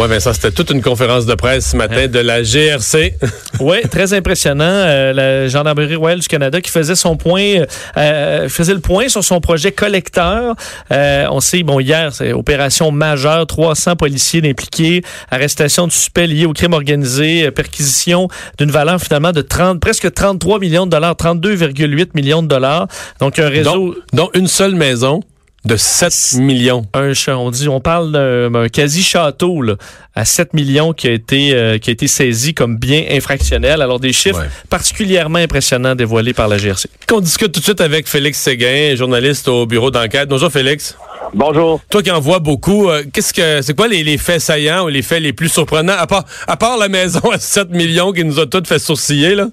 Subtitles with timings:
[0.00, 3.16] Oui, Vincent, c'était toute une conférence de presse ce matin de la GRC.
[3.60, 4.64] oui, très impressionnant.
[4.64, 7.64] Euh, la Gendarmerie royale du Canada qui faisait son point,
[7.98, 10.54] euh, faisait le point sur son projet collecteur.
[10.90, 16.46] Euh, on sait, bon, hier, c'est opération majeure, 300 policiers impliqués, arrestation de suspects liés
[16.46, 21.14] au crime organisé, euh, perquisition d'une valeur finalement de 30, presque 33 millions de dollars,
[21.14, 22.86] 32,8 millions de dollars.
[23.18, 23.94] Donc, un réseau...
[24.14, 25.20] dont une seule maison
[25.64, 26.86] de 7 millions.
[26.94, 29.74] Un, on dit, on parle d'un quasi château là,
[30.14, 33.82] à 7 millions qui a été euh, qui a été saisi comme bien infractionnel.
[33.82, 36.88] Alors des chiffres particulièrement impressionnants dévoilés par la GRC.
[37.06, 40.28] Qu'on discute tout de suite avec Félix Séguin, journaliste au bureau d'enquête.
[40.28, 40.96] Bonjour Félix.
[41.34, 41.80] Bonjour.
[41.90, 45.02] Toi qui en vois beaucoup, euh, qu'est-ce que c'est quoi les, faits saillants ou les
[45.02, 45.96] faits les plus surprenants?
[45.96, 49.34] À part à part la maison à 7 millions qui nous a toutes fait sourciller
[49.34, 49.48] là?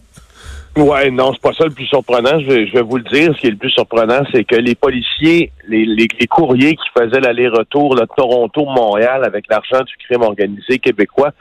[0.77, 2.39] Ouais, non, c'est pas ça le plus surprenant.
[2.39, 3.33] Je vais, vous le dire.
[3.35, 7.19] Ce qui est le plus surprenant, c'est que les policiers, les, les, courriers qui faisaient
[7.19, 11.31] l'aller-retour de Toronto-Montréal avec l'argent du crime organisé québécois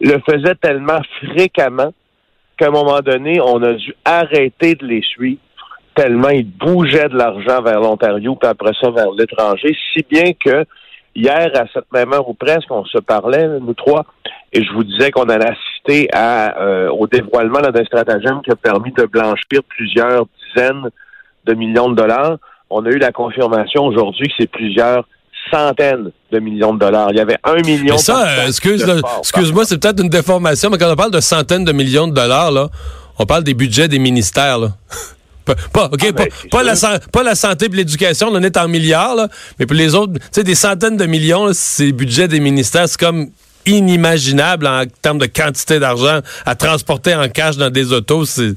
[0.00, 1.92] le faisaient tellement fréquemment
[2.56, 5.40] qu'à un moment donné, on a dû arrêter de les suivre
[5.94, 10.64] tellement ils bougeaient de l'argent vers l'Ontario puis après ça vers l'étranger, si bien que
[11.14, 14.04] hier, à cette même heure ou presque, on se parlait, nous trois,
[14.52, 18.56] et je vous disais qu'on allait assister à, euh, au dévoilement d'un stratagème qui a
[18.56, 20.88] permis de blanchir plusieurs dizaines
[21.44, 22.38] de millions de dollars.
[22.70, 25.04] On a eu la confirmation aujourd'hui que c'est plusieurs
[25.50, 27.08] centaines de millions de dollars.
[27.10, 27.94] Il y avait un million.
[27.94, 28.84] Mais ça, euh, excuse,
[29.18, 32.50] excuse-moi, c'est peut-être une déformation, mais quand on parle de centaines de millions de dollars,
[32.50, 32.68] là,
[33.18, 34.58] on parle des budgets des ministères.
[34.58, 34.68] Là.
[35.72, 36.74] Pas, OK, ah, ben, pas, la,
[37.12, 39.28] pas la santé et l'éducation, on est en milliards, là,
[39.60, 42.88] mais pour les autres, tu sais, des centaines de millions, c'est le budget des ministères,
[42.88, 43.28] c'est comme
[43.66, 48.24] inimaginable en termes de quantité d'argent à transporter en cash dans des autos.
[48.24, 48.54] C'est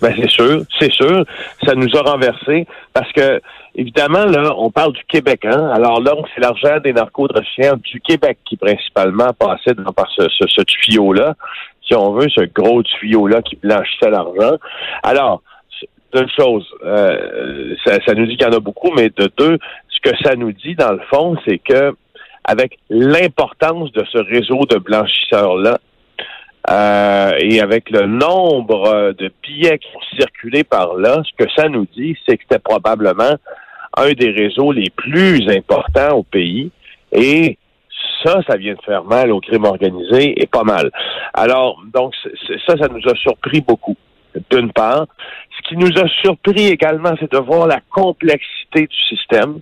[0.00, 1.24] ben, c'est sûr, c'est sûr.
[1.64, 3.40] Ça nous a renversé parce que,
[3.74, 5.70] évidemment, là, on parle du Québec, hein.
[5.74, 11.34] Alors là, c'est l'argent des narcotrafiquants du Québec qui principalement passait dans, par ce, tuyau-là,
[11.86, 14.56] si on veut, ce gros tuyau-là qui blanchissait l'argent.
[15.02, 15.42] Alors,
[16.14, 16.66] deux choses.
[16.84, 19.58] Euh, ça, nous dit qu'il y en a beaucoup, mais de deux,
[19.88, 21.94] ce que ça nous dit, dans le fond, c'est que
[22.50, 25.78] avec l'importance de ce réseau de blanchisseurs-là,
[26.68, 31.68] euh, et avec le nombre de billets qui ont circulé par là, ce que ça
[31.68, 33.36] nous dit, c'est que c'était probablement
[33.96, 36.72] un des réseaux les plus importants au pays.
[37.12, 37.56] Et
[38.24, 40.90] ça, ça vient de faire mal au crime organisé et pas mal.
[41.34, 42.14] Alors, donc,
[42.66, 43.96] ça, ça nous a surpris beaucoup
[44.50, 45.06] d'une part.
[45.56, 49.60] Ce qui nous a surpris également, c'est de voir la complexité du système.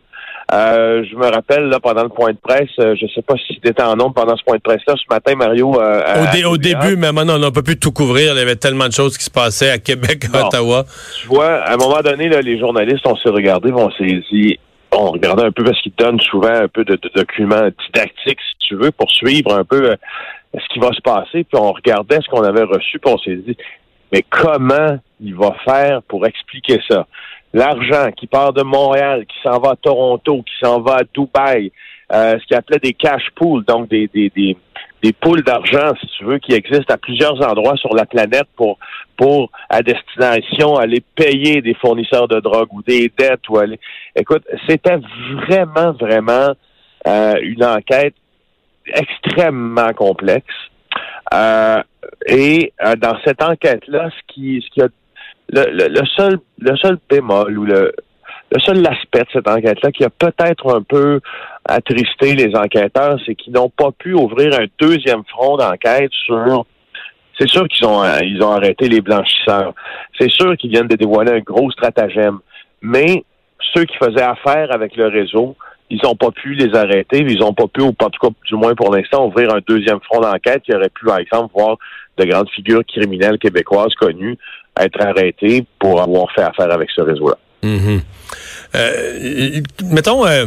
[0.51, 3.35] Euh, je me rappelle là pendant le point de presse, euh, je ne sais pas
[3.37, 5.79] si tu étais en nombre pendant ce point de presse là ce matin, Mario.
[5.79, 6.01] Euh,
[6.47, 8.33] au, début, mais maintenant on n'a pas pu tout couvrir.
[8.33, 10.85] Il y avait tellement de choses qui se passaient à Québec, à Ottawa.
[11.21, 14.59] Tu vois, à un moment donné, là, les journalistes, on s'est regardé, on s'est dit,
[14.91, 18.77] on regardait un peu parce qu'ils donnent souvent un peu de, documents didactiques, si tu
[18.77, 19.97] veux, pour suivre un peu
[20.55, 21.45] ce qui va se passer.
[21.45, 23.57] Puis on regardait ce qu'on avait reçu, puis on s'est dit,
[24.13, 27.07] mais comment il va faire pour expliquer ça?
[27.53, 31.73] L'argent qui part de Montréal, qui s'en va à Toronto, qui s'en va à Dubaï,
[32.13, 34.57] euh, ce qu'il appelait des cash pools, donc des, des, des,
[35.03, 38.79] des poules d'argent, si tu veux, qui existent à plusieurs endroits sur la planète pour,
[39.17, 43.79] pour à destination aller payer des fournisseurs de drogue ou des dettes ou aller.
[44.17, 44.99] Écoute, c'était
[45.47, 46.53] vraiment, vraiment
[47.07, 48.15] euh, une enquête
[48.87, 50.55] extrêmement complexe.
[51.35, 51.83] Euh,
[52.27, 54.89] et euh, dans cette enquête-là, ce qui, ce qui a
[55.51, 57.93] le, seul le seul bémol ou le,
[58.51, 61.21] le seul aspect de cette enquête-là qui a peut-être un peu
[61.65, 66.65] attristé les enquêteurs, c'est qu'ils n'ont pas pu ouvrir un deuxième front d'enquête sur.
[67.39, 69.73] C'est sûr qu'ils ont ils ont arrêté les blanchisseurs.
[70.19, 72.39] C'est sûr qu'ils viennent de dévoiler un gros stratagème.
[72.83, 73.25] Mais
[73.75, 75.57] ceux qui faisaient affaire avec le réseau,
[75.91, 78.55] ils n'ont pas pu les arrêter, ils n'ont pas pu, ou en tout cas, du
[78.55, 81.77] moins pour l'instant, ouvrir un deuxième front d'enquête qui aurait pu, par exemple, voir
[82.19, 84.37] de grandes figures criminelles québécoises connues
[84.79, 87.39] être arrêtées pour avoir fait affaire avec ce réseau-là.
[87.63, 88.01] Mm-hmm.
[88.75, 90.47] Euh, mettons, euh,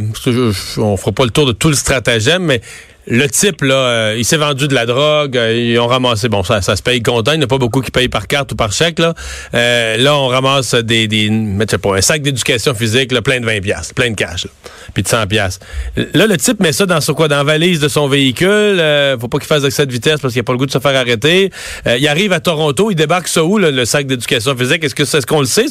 [0.78, 2.60] on fera pas le tour de tout le stratagème, mais
[3.06, 6.44] le type, là, euh, il s'est vendu de la drogue, euh, ils ont ramassé, bon,
[6.44, 8.54] ça, ça se paye content, il n'y a pas beaucoup qui payent par carte ou
[8.54, 9.14] par chèque, là.
[9.54, 13.40] Euh, là, on ramasse des, des je sais pas, un sac d'éducation physique, là, plein
[13.40, 14.50] de 20 piastres, plein de cash, là,
[14.94, 15.66] puis de 100 piastres.
[16.14, 18.80] Là, le type met ça dans son, quoi, dans la valise de son véhicule,
[19.20, 20.78] faut pas qu'il fasse excès de vitesse parce qu'il a pas le goût de se
[20.78, 21.50] faire arrêter.
[21.86, 24.84] il arrive à Toronto, il débarque ça où, le sac d'éducation physique?
[24.84, 25.66] Est-ce que c'est ce qu'on le sait,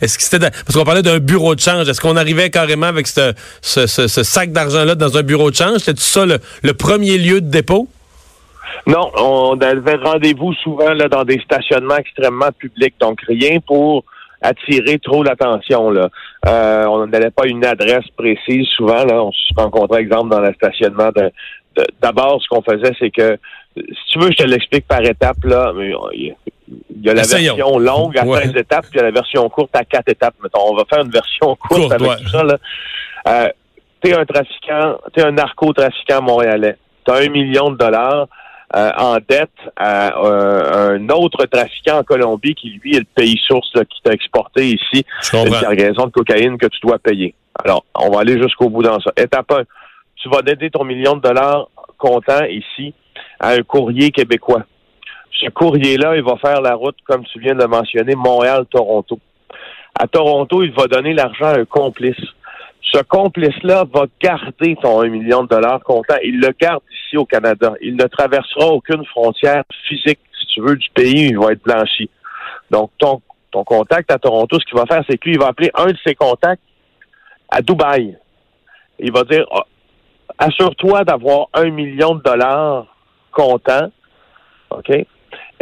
[0.00, 3.08] Est-ce que c'était, parce qu'on parlait d'un bureau de change, est-ce qu'on arrivait carrément avec
[3.08, 3.34] ce,
[4.06, 5.78] sac d'argent-là dans un bureau de change?
[5.78, 7.88] C'était ça le, le premier lieu de dépôt?
[8.86, 14.04] Non, on avait rendez-vous souvent là, dans des stationnements extrêmement publics, donc rien pour
[14.42, 15.90] attirer trop l'attention.
[15.90, 16.08] Là.
[16.46, 19.04] Euh, on n'avait pas une adresse précise souvent.
[19.04, 19.22] Là.
[19.22, 21.10] On se rencontrait, exemple, dans le stationnement.
[21.14, 21.32] De,
[22.00, 23.38] D'abord, ce qu'on faisait, c'est que,
[23.76, 25.44] si tu veux, je te l'explique par étapes.
[25.44, 25.72] Là,
[26.12, 26.34] il
[27.02, 29.74] y a la version longue à 13 étapes, puis il y a la version courte
[29.74, 30.34] à 4 étapes.
[30.42, 32.42] Mettons, on va faire une version courte, avec tout ça.
[32.44, 32.58] Là.
[33.28, 33.48] Euh,
[34.06, 36.76] t'es un trafiquant, t'es un narcotrafiquant montréalais.
[37.04, 38.28] T'as un million de dollars
[38.74, 43.40] euh, en dette à euh, un autre trafiquant en Colombie qui, lui, est le pays
[43.46, 47.34] source qui t'a exporté ici une cargaison de cocaïne que tu dois payer.
[47.64, 49.12] Alors, on va aller jusqu'au bout dans ça.
[49.16, 49.62] Étape 1,
[50.16, 51.68] tu vas donner ton million de dollars
[51.98, 52.94] comptant ici
[53.40, 54.62] à un courrier québécois.
[55.32, 59.18] Ce courrier-là, il va faire la route, comme tu viens de mentionner, Montréal-Toronto.
[59.98, 62.16] À Toronto, il va donner l'argent à un complice
[62.92, 66.16] ce complice-là va garder ton 1 million de dollars comptant.
[66.22, 67.74] Il le garde ici au Canada.
[67.80, 72.08] Il ne traversera aucune frontière physique, si tu veux, du pays il va être blanchi.
[72.70, 75.86] Donc, ton, ton contact à Toronto, ce qu'il va faire, c'est qu'il va appeler un
[75.86, 76.62] de ses contacts
[77.48, 78.16] à Dubaï.
[78.98, 79.66] Il va dire, ah,
[80.38, 82.86] assure-toi d'avoir un million de dollars
[83.32, 83.90] comptant,
[84.70, 84.90] OK?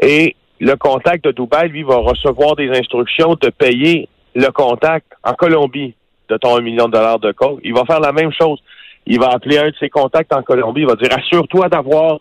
[0.02, 5.32] Et le contact de Dubaï, lui, va recevoir des instructions de payer le contact en
[5.34, 5.94] Colombie
[6.28, 7.60] de ton 1 million de dollars de coke.
[7.62, 8.58] Il va faire la même chose.
[9.06, 10.82] Il va appeler un de ses contacts en Colombie.
[10.82, 12.18] Il va dire assure-toi d'avoir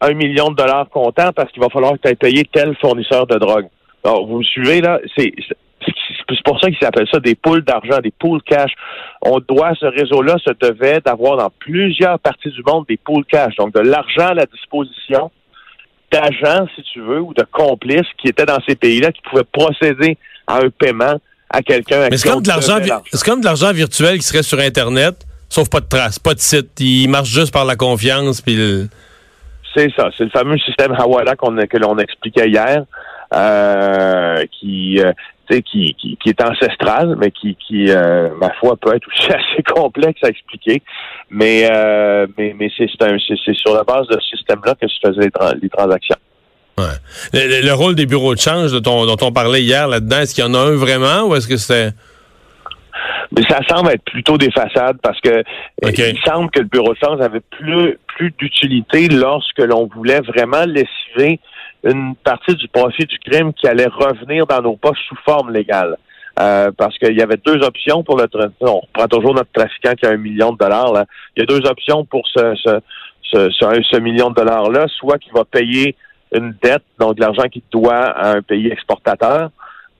[0.00, 3.26] un million de dollars comptant parce qu'il va falloir que tu aies payé tel fournisseur
[3.26, 3.68] de drogue.
[4.04, 5.00] Alors, vous me suivez, là?
[5.16, 5.32] C'est,
[6.44, 8.72] pour ça qu'ils s'appellent ça des poules d'argent, des poules cash.
[9.22, 13.54] On doit, ce réseau-là se devait d'avoir dans plusieurs parties du monde des poules cash.
[13.56, 15.30] Donc, de l'argent à la disposition
[16.12, 20.18] d'agents, si tu veux, ou de complices qui étaient dans ces pays-là, qui pouvaient procéder
[20.46, 21.16] à un paiement
[21.54, 22.08] à quelqu'un.
[22.10, 22.78] Mais c'est comme de l'argent,
[23.12, 25.14] c'est comme de l'argent virtuel qui serait sur Internet,
[25.48, 26.80] sauf pas de traces, pas de site.
[26.80, 28.88] Il marche juste par la confiance, puis.
[29.76, 32.84] C'est ça, c'est le fameux système Hawala qu'on que l'on expliquait hier,
[33.34, 35.12] euh, qui, euh,
[35.48, 39.62] qui, qui, qui, est ancestral, mais qui, qui euh, ma foi, peut être aussi assez
[39.64, 40.82] complexe à expliquer.
[41.30, 45.30] Mais, euh, mais, mais c'est sur la base de ce système-là que se faisaient
[45.60, 46.16] les transactions.
[46.76, 46.96] Ouais.
[47.32, 50.46] Le, rôle des bureaux de change dont, dont on parlait hier là-dedans, est-ce qu'il y
[50.46, 51.92] en a un vraiment ou est-ce que c'est...
[53.36, 55.42] Mais ça semble être plutôt des façades parce que euh,
[55.82, 60.64] il semble que le bureau de change avait plus, plus d'utilité lorsque l'on voulait vraiment
[60.66, 61.40] lessiver
[61.84, 65.96] une partie du profit du crime qui allait revenir dans nos poches sous forme légale.
[66.40, 68.26] Euh, parce qu'il y avait deux options pour le
[68.60, 71.04] on reprend toujours notre trafiquant qui a un million de dollars là.
[71.36, 72.80] Il y a deux options pour ce ce,
[73.22, 75.94] ce, ce, ce million de dollars là, soit qu'il va payer
[76.34, 79.50] une dette, donc de l'argent qu'il doit à un pays exportateur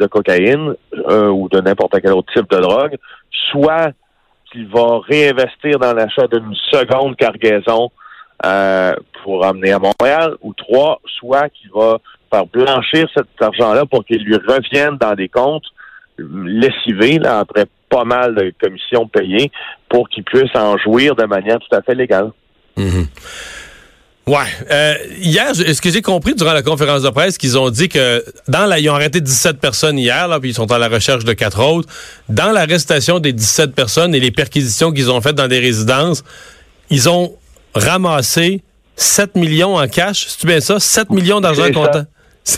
[0.00, 0.74] de cocaïne
[1.08, 2.96] euh, ou de n'importe quel autre type de drogue,
[3.50, 3.92] soit
[4.50, 7.90] qu'il va réinvestir dans l'achat d'une seconde cargaison
[8.44, 11.98] euh, pour amener à Montréal, ou trois, soit qu'il va
[12.32, 15.66] faire blanchir cet argent-là pour qu'il lui revienne dans des comptes
[16.18, 19.50] lessivés, après pas mal de commissions payées,
[19.88, 22.30] pour qu'il puisse en jouir de manière tout à fait légale.
[22.76, 23.06] Mm-hmm.
[24.26, 24.38] Ouais.
[24.70, 28.24] Euh, hier, ce que j'ai compris durant la conférence de presse, qu'ils ont dit que
[28.48, 31.24] dans la, ils ont arrêté 17 personnes hier, là, puis ils sont à la recherche
[31.24, 31.88] de quatre autres.
[32.30, 36.24] Dans l'arrestation des 17 personnes et les perquisitions qu'ils ont faites dans des résidences,
[36.88, 37.34] ils ont
[37.74, 38.62] ramassé
[38.96, 40.26] 7 millions en cash.
[40.28, 40.80] C'est bien ça?
[40.80, 42.04] 7 millions d'argent comptant.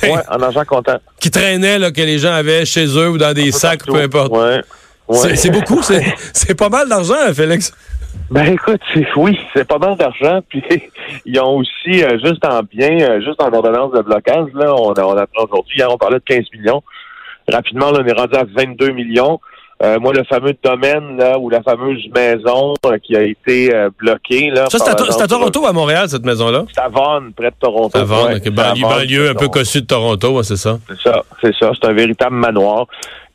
[0.02, 0.99] Oui, en argent comptant.
[1.19, 4.33] Qui traînait, là, que les gens avaient chez eux ou dans des sacs, peu importe.
[4.33, 4.62] Ouais.
[5.37, 5.81] C'est beaucoup,
[6.33, 7.73] c'est pas mal d'argent, Félix.
[8.31, 8.81] Ben écoute,
[9.17, 10.41] oui, c'est pas mal d'argent.
[10.49, 10.63] Puis
[11.25, 14.93] ils ont aussi, euh, juste en bien, euh, juste en ordonnance de blocage, là, on,
[14.93, 16.83] on apprend aujourd'hui, hier on parlait de 15 millions.
[17.49, 19.41] Rapidement, là, on est rendu à 22 millions.
[19.83, 24.51] Euh, moi, le fameux domaine là, ou la fameuse maison qui a été bloquée.
[24.51, 24.91] Là, ça, c'est
[25.23, 26.65] à, Toronto ou à Montréal, cette maison-là?
[26.75, 27.97] C'est à Vaughan, près de Toronto.
[27.97, 30.79] À Vaughan, ouais, banlieue un peu cossu de Toronto, c'est ça?
[30.89, 31.73] C'est ça, c'est ça.
[31.75, 32.87] C'est un véritable manoir.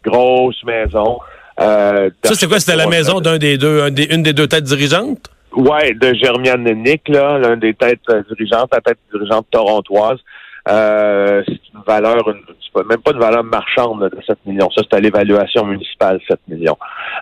[0.04, 1.20] Grosse maison.
[1.60, 2.60] Euh, ça, c'est quoi?
[2.60, 5.30] C'était la maison d'un des deux, une des deux têtes dirigeantes?
[5.54, 10.20] Oui, de Germiane Nick, là, l'un des têtes euh, dirigeantes, la tête dirigeante torontoise.
[10.70, 14.70] Euh, c'est une valeur, une, même pas une valeur marchande de 7 millions.
[14.76, 16.78] Ça, c'est à l'évaluation municipale, 7 millions.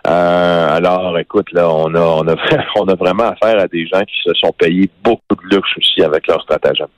[0.06, 2.36] Euh, alors, écoute, là, on a, on a,
[2.76, 6.02] on a vraiment affaire à des gens qui se sont payés beaucoup de luxe aussi
[6.02, 6.88] avec leur stratagème.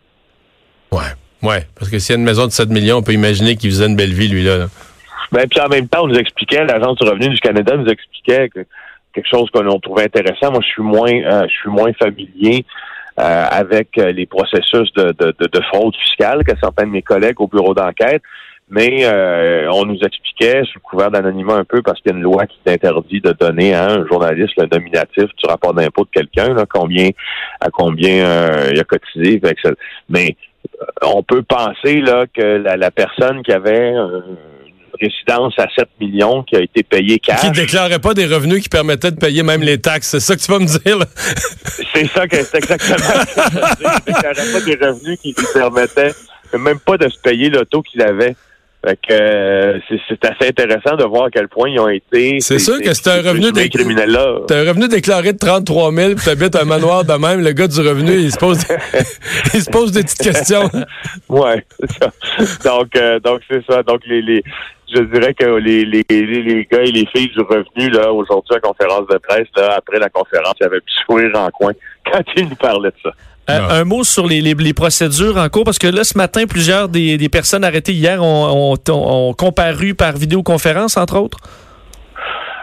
[0.90, 1.00] Ouais,
[1.42, 1.66] ouais.
[1.78, 3.86] Parce que s'il y a une maison de 7 millions, on peut imaginer qu'il faisait
[3.86, 4.66] une belle vie, lui, là.
[5.32, 8.50] Ben, puis en même temps, on nous expliquait, l'Agence du revenu du Canada nous expliquait
[8.50, 8.66] que
[9.14, 10.50] quelque chose qu'on trouvait intéressant.
[10.50, 12.64] Moi, je suis moins, euh, je suis moins familier
[13.18, 17.40] euh, avec euh, les processus de, de, de, fraude fiscale que certains de mes collègues
[17.40, 18.22] au bureau d'enquête.
[18.70, 19.06] Mais
[19.70, 22.46] on nous expliquait, sous le couvert d'anonymat un peu, parce qu'il y a une loi
[22.46, 27.10] qui t'interdit de donner à un journaliste le nominatif du rapport d'impôt de quelqu'un, combien
[27.60, 29.42] à combien il a cotisé.
[30.08, 30.36] Mais
[31.02, 33.92] on peut penser là que la, la personne qui avait
[35.02, 37.40] résidence à 7 millions qui a été payée cash.
[37.40, 40.08] Qui ne déclarait pas des revenus qui permettaient de payer même les taxes.
[40.08, 40.98] C'est ça que tu vas me dire,
[41.94, 45.34] C'est ça que c'est exactement ce que je Il ne déclarait pas des revenus qui
[45.36, 46.12] lui permettaient
[46.58, 48.34] même pas de se payer l'auto qu'il avait.
[48.84, 49.78] Fait que euh,
[50.08, 52.38] c'est assez intéressant de voir à quel point ils ont été.
[52.40, 54.40] C'est sûr que c'est un revenu des criminels-là.
[54.50, 57.42] un revenu déclaré de 33 000 puis t'habites un manoir de même.
[57.42, 58.58] Le gars du revenu, il se pose,
[59.54, 60.68] il se pose des petites questions.
[61.28, 62.10] ouais, c'est ça.
[62.64, 63.84] Donc, euh, donc c'est ça.
[63.84, 64.42] Donc les, les
[64.94, 68.54] je dirais que les, les, les, gars et les filles du revenu, là, aujourd'hui, à
[68.54, 71.72] la conférence de presse, là, après la conférence, il y avait pu sourire en coin
[72.12, 73.10] quand ils nous parlaient de ça.
[73.50, 76.88] Euh, un mot sur les, les, procédures en cours, parce que là, ce matin, plusieurs
[76.88, 81.38] des, des personnes arrêtées hier ont, ont, ont, comparu par vidéoconférence, entre autres?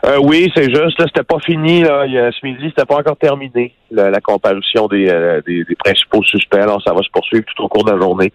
[0.05, 0.97] Euh, oui, c'est juste.
[0.97, 1.81] Là, c'était pas fini.
[1.81, 2.05] Là.
[2.07, 6.59] ce midi, c'était pas encore terminé la, la comparution des, euh, des, des, principaux suspects.
[6.59, 8.31] Alors, ça va se poursuivre tout au cours de la journée.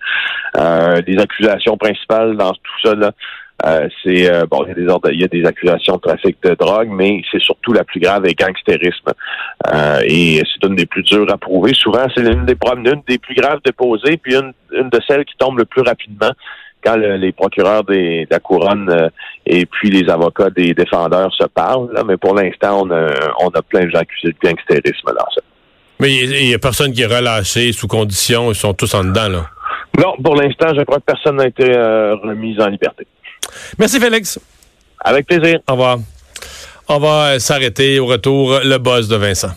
[0.58, 3.12] Euh, des accusations principales dans tout ça, là,
[3.64, 6.00] euh, c'est euh, bon, il y a des ordres, il y a des accusations de
[6.00, 9.12] trafic de drogue, mais c'est surtout la plus grave est gangstérisme.
[9.72, 11.72] Euh, et c'est une des plus dures à prouver.
[11.72, 15.34] Souvent, c'est l'une des une des plus graves déposées, puis une, une de celles qui
[15.38, 16.30] tombe le plus rapidement
[16.84, 19.10] quand les procureurs des, de la couronne
[19.46, 21.90] et puis les avocats des défendeurs se parlent.
[21.94, 23.08] Là, mais pour l'instant, on a,
[23.40, 25.40] on a plein de gens accusés de gangstérisme dans ça.
[25.98, 28.50] Mais il n'y a, personne qui est relâché sous condition.
[28.50, 29.46] Ils sont tous en dedans, là.
[29.96, 33.06] Non, pour l'instant, je crois que personne n'a été remis en liberté.
[33.78, 34.38] Merci, Félix.
[35.00, 35.60] Avec plaisir.
[35.68, 35.98] Au revoir.
[36.88, 39.52] On va s'arrêter au retour, le boss de Vincent.